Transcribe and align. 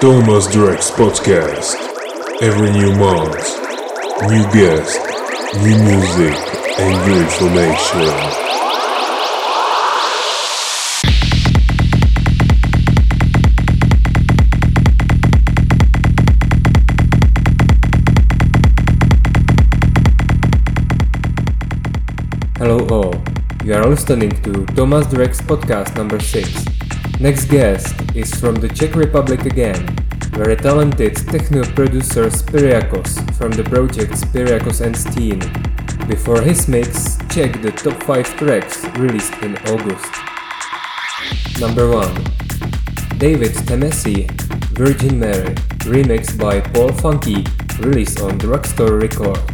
Thomas 0.00 0.46
Drex 0.48 0.90
Podcast. 0.90 1.76
Every 2.42 2.70
new 2.70 2.94
month, 2.96 3.36
new 4.28 4.44
guest, 4.52 4.98
new 5.62 5.76
music, 5.78 6.34
and 6.78 6.94
new 7.06 7.22
information. 7.22 8.44
Hello 22.58 22.86
all, 22.90 23.14
you 23.64 23.74
are 23.74 23.86
listening 23.86 24.30
to 24.42 24.66
Thomas 24.74 25.06
Drex 25.06 25.40
podcast 25.40 25.96
number 25.96 26.20
6. 26.20 26.73
Next 27.20 27.46
guest 27.46 27.94
is 28.16 28.34
from 28.34 28.56
the 28.56 28.68
Czech 28.68 28.96
Republic 28.96 29.46
again, 29.46 29.86
very 30.32 30.56
talented 30.56 31.16
techno 31.16 31.62
producer 31.62 32.26
Spiriakos 32.26 33.32
from 33.36 33.52
the 33.52 33.62
project 33.62 34.12
Spiriakos 34.12 34.80
and 34.80 34.96
Steen. 34.96 35.38
Before 36.08 36.42
his 36.42 36.66
mix, 36.66 37.16
check 37.30 37.62
the 37.62 37.70
top 37.70 38.02
5 38.02 38.36
tracks 38.36 38.84
released 38.98 39.34
in 39.42 39.56
August. 39.68 40.12
Number 41.60 41.88
1 41.88 42.14
David 43.18 43.52
Temesi, 43.62 44.28
Virgin 44.74 45.18
Mary, 45.20 45.54
remixed 45.86 46.36
by 46.36 46.60
Paul 46.60 46.92
Funky, 46.92 47.46
released 47.78 48.20
on 48.20 48.38
Drugstore 48.38 48.98
Records. 48.98 49.53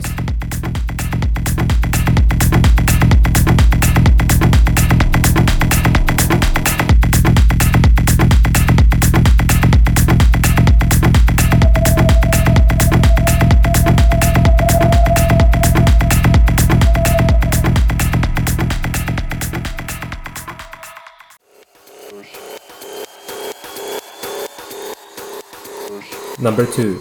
Number 26.41 26.65
2 26.65 26.99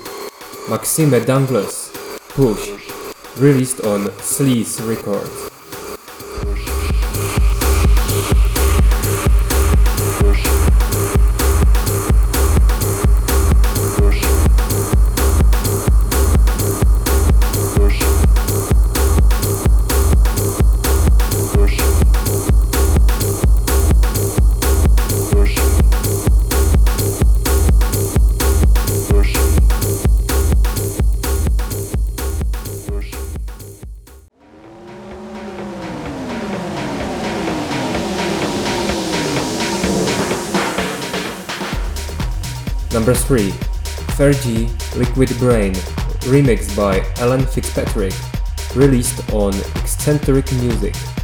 Maxime 0.70 1.12
Dangles 1.24 1.92
Push 2.28 2.72
released 3.38 3.80
on 3.86 4.08
Sleaze 4.20 4.86
Records. 4.86 5.49
Number 43.10 43.22
3 43.22 43.50
Fergie 44.20 44.70
Liquid 44.96 45.30
Brain 45.40 45.74
remixed 46.30 46.78
by 46.78 47.00
Alan 47.20 47.44
Fitzpatrick 47.44 48.14
released 48.76 49.34
on 49.34 49.52
Excentric 49.82 50.46
Muzik. 50.62 51.19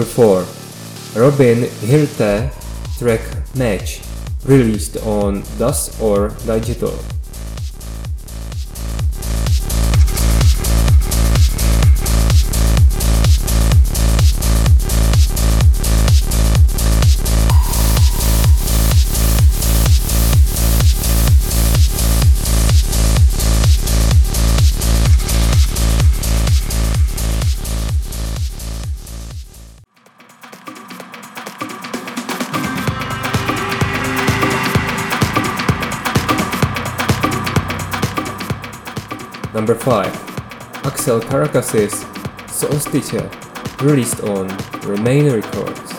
Number 0.00 0.14
4 0.14 1.20
Robin 1.22 1.64
Hirte 1.84 2.50
track 2.98 3.20
Match 3.54 4.00
released 4.46 4.96
on 5.04 5.42
Das 5.58 6.00
or 6.00 6.30
Digital. 6.46 6.98
Number 39.70 39.84
5 39.84 40.84
Axel 40.84 41.20
Karakasis 41.20 41.94
Solstice 42.50 43.30
released 43.80 44.20
on 44.22 44.48
Remain 44.82 45.32
Records. 45.32 45.89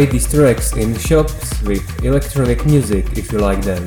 Buy 0.00 0.06
these 0.06 0.32
tracks 0.32 0.72
in 0.76 0.96
shops 0.96 1.60
with 1.60 1.84
electronic 2.02 2.64
music 2.64 3.18
if 3.18 3.30
you 3.30 3.38
like 3.38 3.60
them. 3.60 3.84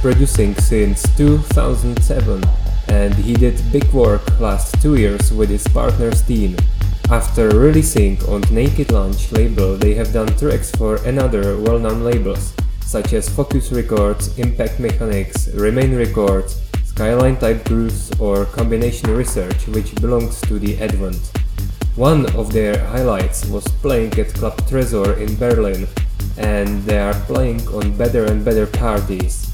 Producing 0.00 0.54
since 0.54 1.02
2007 1.16 2.42
and 2.88 3.14
he 3.14 3.34
did 3.34 3.60
big 3.70 3.84
work 3.92 4.40
last 4.40 4.80
two 4.80 4.96
years 4.96 5.30
with 5.30 5.50
his 5.50 5.68
partner's 5.68 6.22
team. 6.22 6.56
After 7.10 7.50
releasing 7.50 8.16
on 8.24 8.40
Naked 8.50 8.92
Lunch 8.92 9.30
label 9.30 9.76
they 9.76 9.92
have 9.94 10.14
done 10.14 10.28
tracks 10.38 10.70
for 10.70 10.96
another 11.04 11.60
well-known 11.60 12.02
labels 12.02 12.54
such 12.80 13.12
as 13.12 13.28
Focus 13.28 13.72
Records, 13.72 14.38
Impact 14.38 14.80
Mechanics, 14.80 15.48
Remain 15.48 15.94
Records, 15.94 16.58
Skyline 16.84 17.36
Type 17.36 17.66
Grooves 17.66 18.10
or 18.18 18.46
Kombination 18.46 19.14
Research 19.14 19.66
which 19.68 19.94
belongs 19.96 20.40
to 20.42 20.58
the 20.58 20.80
Advent. 20.80 21.20
One 21.96 22.24
of 22.34 22.54
their 22.54 22.78
highlights 22.86 23.44
was 23.46 23.68
playing 23.82 24.18
at 24.18 24.32
Club 24.32 24.56
Tresor 24.62 25.18
in 25.18 25.36
Berlin 25.36 25.86
and 26.38 26.82
they 26.84 26.98
are 26.98 27.14
playing 27.28 27.68
on 27.68 27.94
better 27.98 28.24
and 28.24 28.42
better 28.42 28.66
parties. 28.66 29.49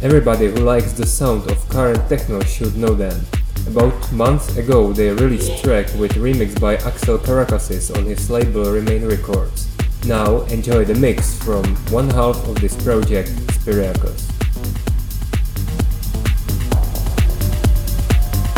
Everybody 0.00 0.46
who 0.46 0.58
likes 0.58 0.92
the 0.92 1.04
sound 1.04 1.50
of 1.50 1.68
current 1.68 2.08
techno 2.08 2.40
should 2.44 2.76
know 2.76 2.94
them. 2.94 3.20
About 3.66 4.12
months 4.12 4.56
ago 4.56 4.92
they 4.92 5.10
released 5.10 5.64
track 5.64 5.86
with 5.98 6.12
remix 6.12 6.58
by 6.60 6.76
Axel 6.76 7.18
Karakasis 7.18 7.90
on 7.96 8.04
his 8.04 8.30
label 8.30 8.70
Remain 8.70 9.04
Records. 9.04 9.66
Now 10.06 10.42
enjoy 10.42 10.84
the 10.84 10.94
mix 10.94 11.36
from 11.42 11.64
one 11.90 12.08
half 12.10 12.36
of 12.46 12.60
this 12.60 12.80
project, 12.80 13.30
Spiriakos. 13.58 14.22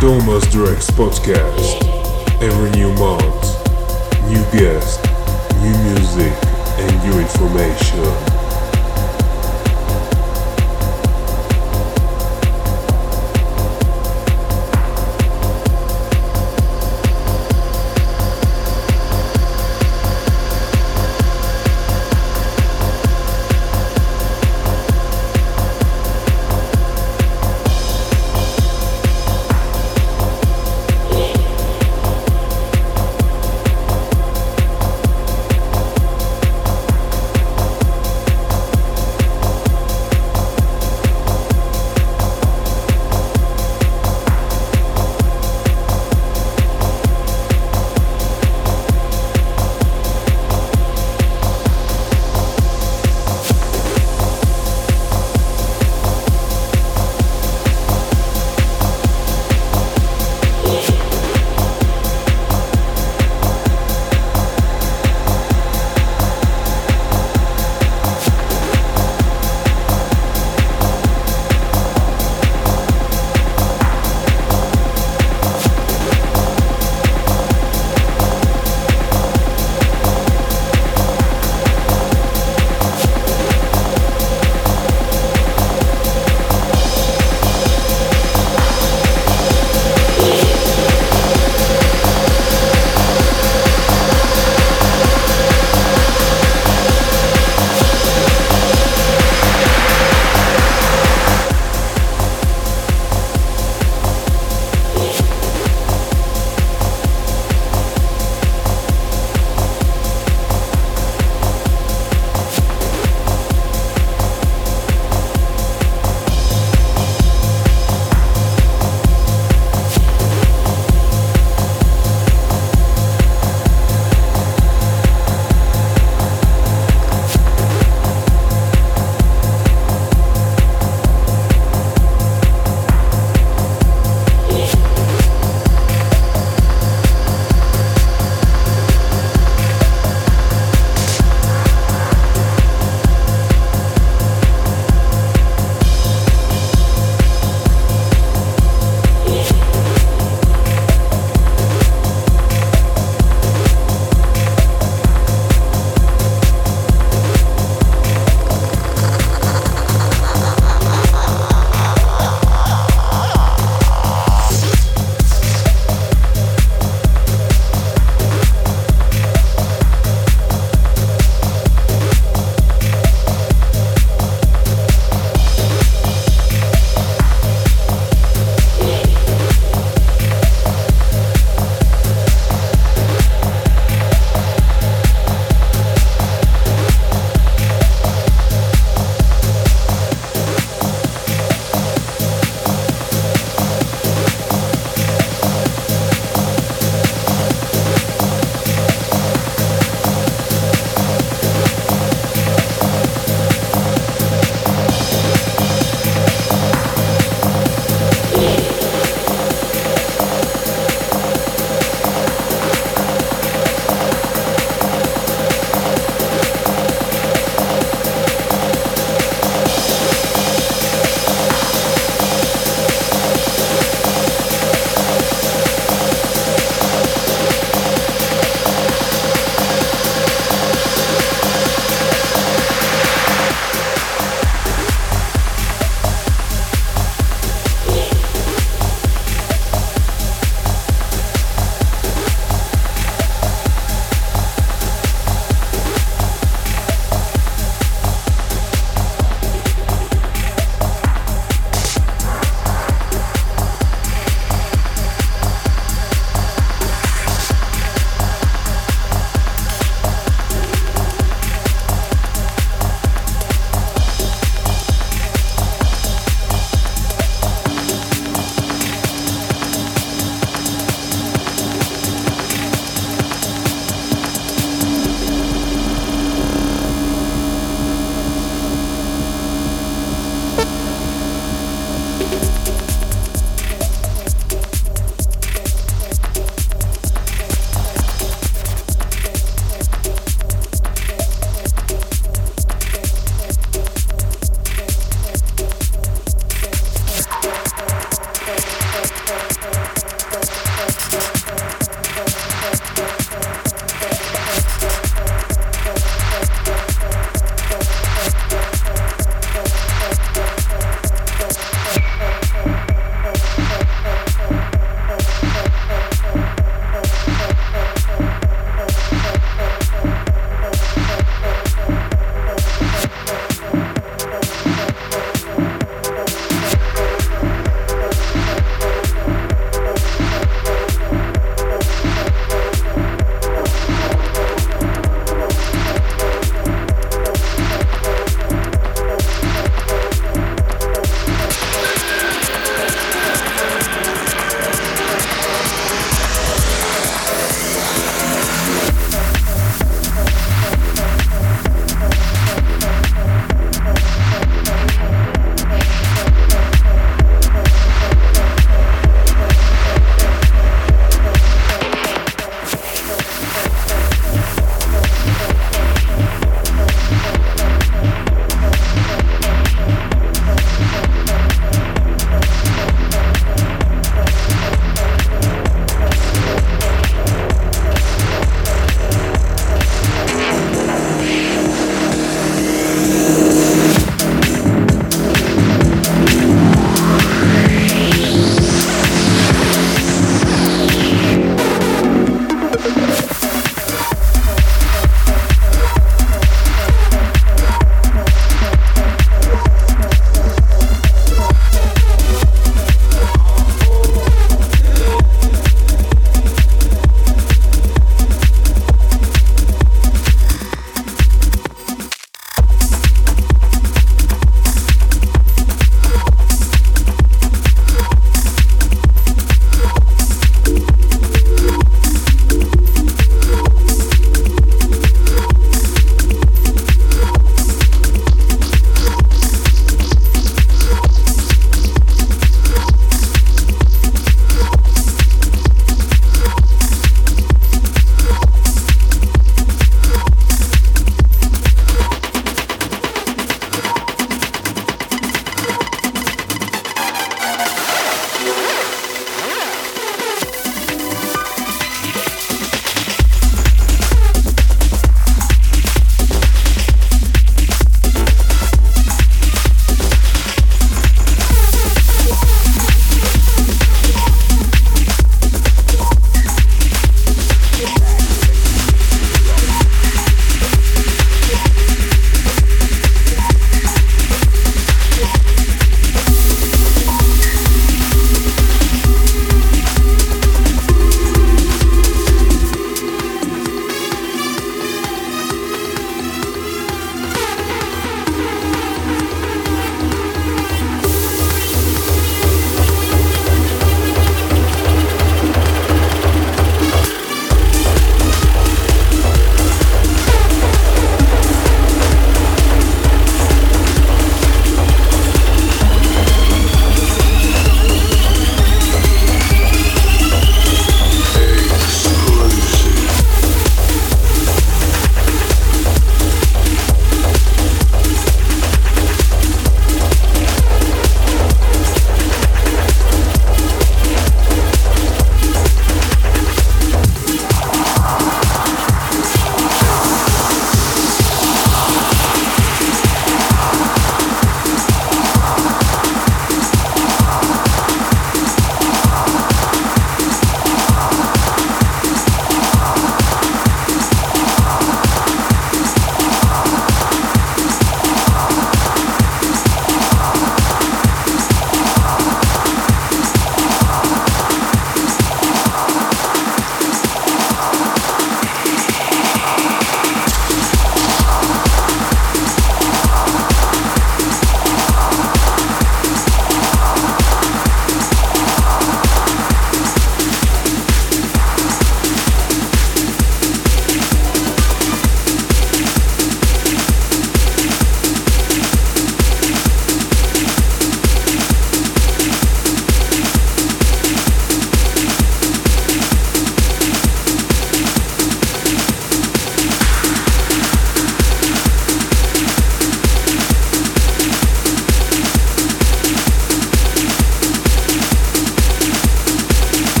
Thomas 0.00 0.44
Drex 0.46 0.90
Podcast. 0.90 1.82
Every 2.42 2.70
new 2.72 2.92
month, 2.94 3.44
new 4.26 4.42
guest, 4.50 5.04
new 5.62 5.76
music, 5.86 6.32
and 6.82 7.08
new 7.08 7.20
information. 7.20 8.27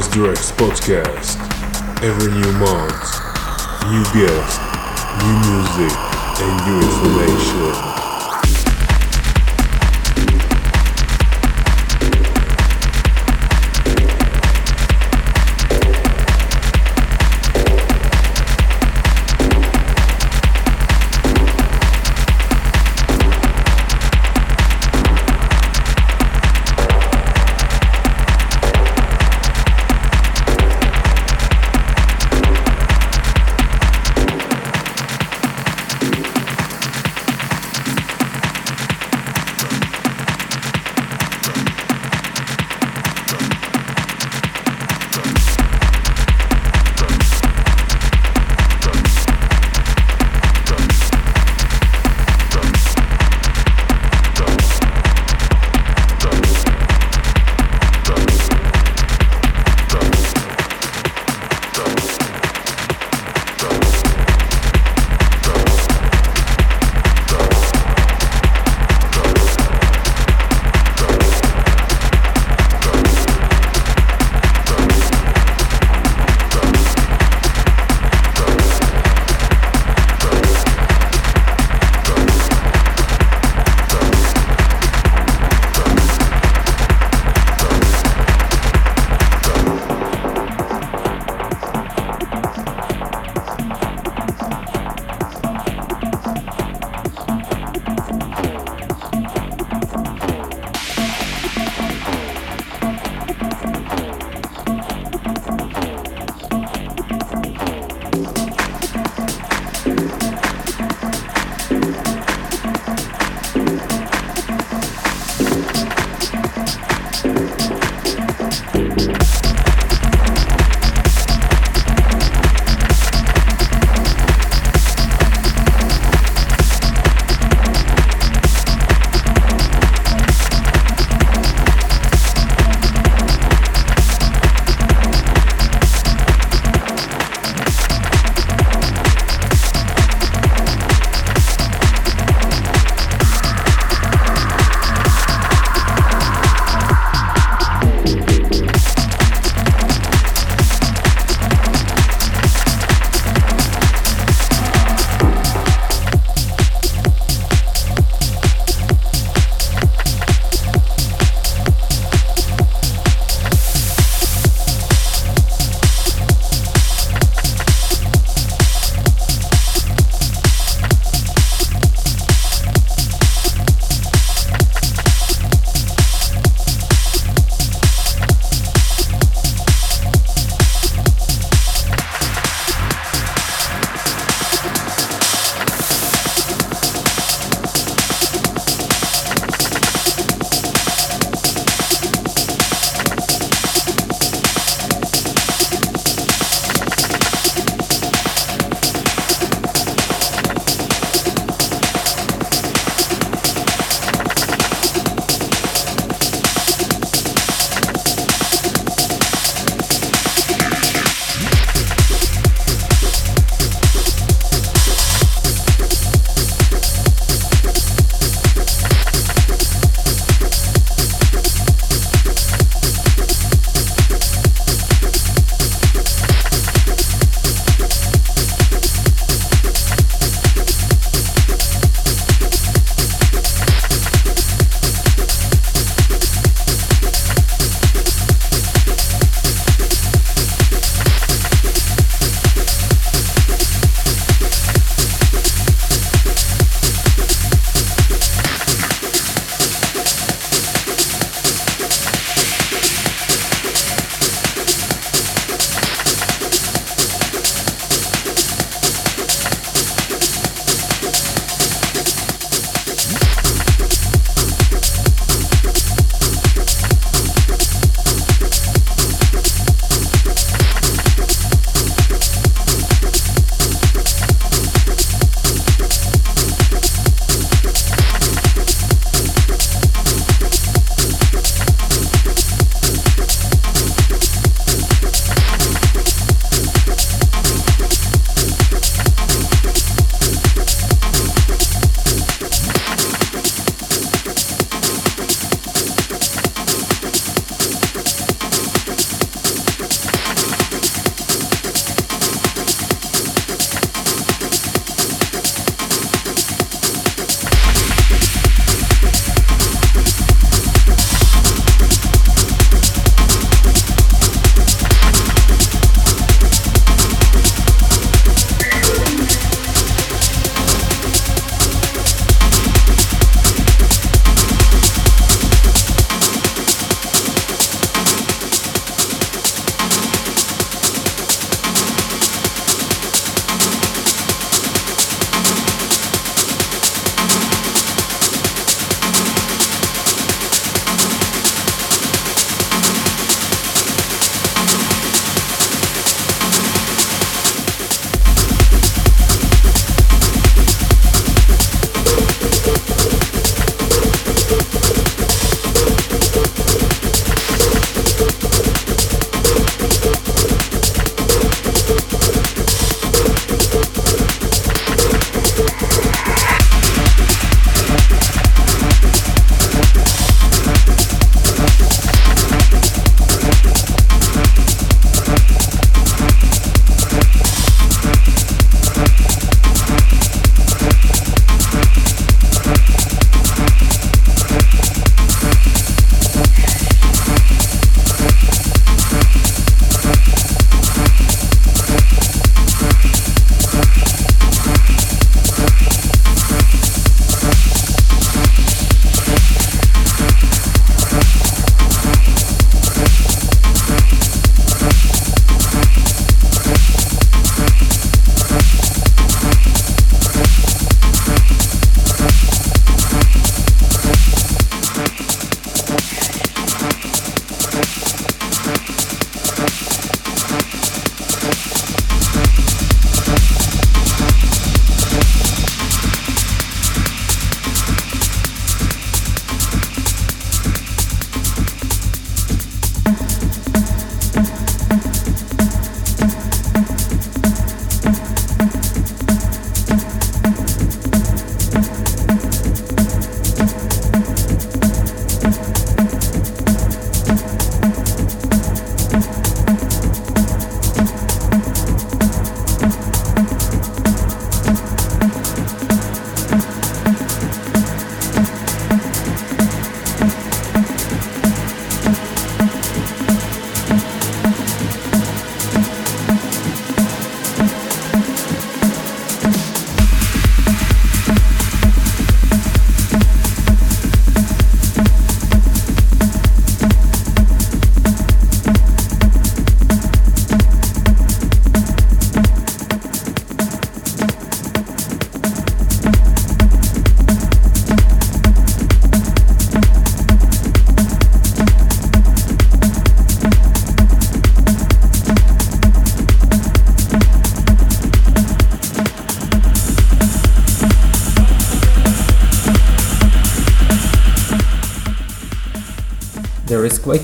Thomas 0.00 0.16
Drex 0.16 0.52
podcast. 0.52 1.36
Every 2.02 2.32
new 2.32 2.52
month, 2.52 3.04
new 3.90 4.02
guests, 4.14 4.58
new 5.20 5.36
music, 5.44 5.98
and 6.40 6.66
new 6.66 6.80
information. 6.88 7.99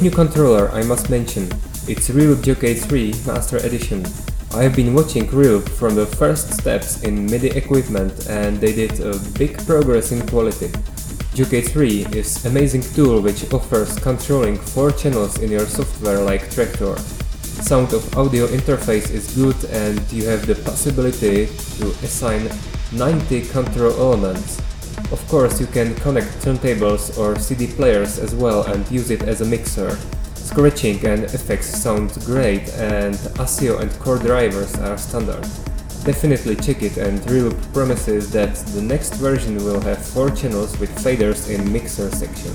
New 0.07 0.13
controller 0.13 0.71
I 0.71 0.85
must 0.85 1.11
mention. 1.11 1.47
It's 1.89 2.11
Reloop 2.11 2.45
Jockey 2.45 2.75
3 2.75 3.13
Master 3.27 3.57
Edition. 3.57 4.07
I 4.55 4.63
have 4.63 4.77
been 4.77 4.95
watching 4.95 5.27
Reloop 5.27 5.69
from 5.69 5.97
the 5.97 6.07
first 6.07 6.53
steps 6.53 7.03
in 7.03 7.27
MIDI 7.27 7.49
equipment 7.49 8.29
and 8.29 8.57
they 8.61 8.73
did 8.73 9.01
a 9.01 9.19
big 9.37 9.59
progress 9.67 10.13
in 10.13 10.25
quality. 10.29 10.71
Jockey 11.35 11.61
3 11.61 12.07
is 12.13 12.47
amazing 12.47 12.83
tool 12.83 13.21
which 13.21 13.53
offers 13.53 13.99
controlling 13.99 14.57
4 14.57 14.93
channels 14.93 15.41
in 15.41 15.51
your 15.51 15.67
software 15.67 16.21
like 16.21 16.51
Traktor. 16.55 16.97
Sound 17.67 17.93
of 17.93 18.17
audio 18.17 18.47
interface 18.47 19.11
is 19.11 19.35
good 19.35 19.59
and 19.73 20.01
you 20.13 20.25
have 20.29 20.47
the 20.47 20.55
possibility 20.55 21.47
to 21.79 21.87
assign 22.07 22.49
90 22.93 23.41
control 23.49 23.93
elements. 23.99 24.66
Of 25.27 25.33
course 25.33 25.61
you 25.61 25.67
can 25.67 25.93
connect 25.97 26.29
turntables 26.39 27.19
or 27.19 27.37
CD 27.37 27.67
players 27.67 28.21
as 28.21 28.33
well 28.33 28.63
and 28.63 28.89
use 28.93 29.11
it 29.11 29.23
as 29.25 29.41
a 29.41 29.45
mixer. 29.45 29.99
Scratching 30.37 31.05
and 31.05 31.25
effects 31.25 31.67
sound 31.67 32.17
great 32.25 32.69
and 32.75 33.17
ASIO 33.35 33.81
and 33.81 33.91
core 33.99 34.21
drivers 34.21 34.73
are 34.79 34.97
standard. 34.97 35.43
Definitely 36.05 36.55
check 36.55 36.85
it 36.85 36.97
and 36.97 37.19
Reloop 37.23 37.61
promises 37.73 38.31
that 38.31 38.55
the 38.73 38.81
next 38.81 39.15
version 39.15 39.57
will 39.57 39.81
have 39.81 39.99
4 39.99 40.31
channels 40.31 40.79
with 40.79 40.97
faders 41.05 41.51
in 41.51 41.73
mixer 41.73 42.09
section. 42.13 42.53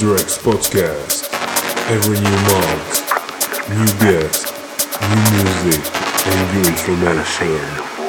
Drex 0.00 0.38
Podcast. 0.38 1.28
Every 1.90 2.16
new 2.20 2.38
month, 2.48 3.68
new 3.68 3.84
guests, 4.00 4.50
new 5.10 5.24
music, 5.36 5.92
and 6.26 6.54
new 6.54 6.70
information. 6.70 7.99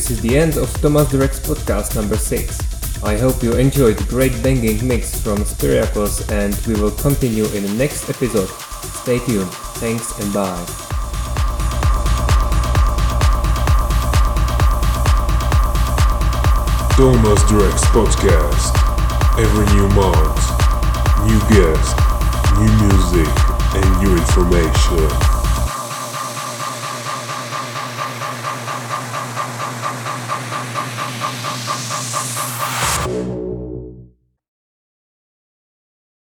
This 0.00 0.12
is 0.12 0.22
the 0.22 0.38
end 0.38 0.56
of 0.56 0.72
Thomas 0.80 1.08
Drex 1.12 1.44
podcast 1.44 1.94
number 1.94 2.16
6. 2.16 3.04
I 3.04 3.18
hope 3.18 3.42
you 3.42 3.52
enjoyed 3.52 3.98
the 3.98 4.08
great 4.08 4.32
banging 4.42 4.88
mix 4.88 5.20
from 5.20 5.44
Spiriakos 5.44 6.24
and 6.32 6.56
we 6.64 6.80
will 6.80 6.90
continue 6.90 7.44
in 7.52 7.64
the 7.64 7.74
next 7.74 8.08
episode. 8.08 8.48
Stay 9.04 9.18
tuned. 9.18 9.52
Thanks 9.76 10.18
and 10.18 10.32
bye. 10.32 10.56
Thomas 16.96 17.44
Drex 17.44 17.84
podcast. 17.92 18.72
Every 19.36 19.66
new 19.76 19.88
month, 19.92 20.40
new 21.28 21.40
guest, 21.52 21.92
new 22.56 22.72
music, 22.88 23.28
and 23.76 23.84
new 24.00 24.16
information. 24.16 25.29